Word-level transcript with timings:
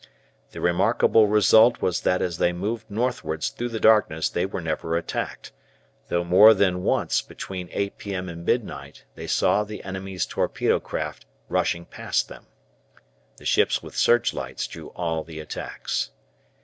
The 0.49 0.61
remarkable 0.61 1.27
result 1.27 1.79
was 1.79 2.01
that 2.01 2.23
as 2.23 2.39
they 2.39 2.53
moved 2.53 2.89
northwards 2.89 3.49
through 3.49 3.69
the 3.69 3.79
darkness 3.79 4.29
they 4.31 4.47
were 4.47 4.59
never 4.59 4.97
attacked, 4.97 5.51
though 6.07 6.23
more 6.23 6.55
than 6.55 6.81
once 6.81 7.21
between 7.21 7.69
8 7.71 7.99
p.m. 7.99 8.27
and 8.27 8.43
midnight 8.43 9.03
they 9.13 9.27
saw 9.27 9.63
the 9.63 9.83
enemy's 9.83 10.25
torpedo 10.25 10.79
craft 10.79 11.27
rushing 11.49 11.85
past 11.85 12.29
them. 12.29 12.47
The 13.37 13.45
ships 13.45 13.83
with 13.83 13.95
searchlights 13.95 14.65
drew 14.65 14.87
all 14.95 15.23
the 15.23 15.39
attacks. 15.39 16.09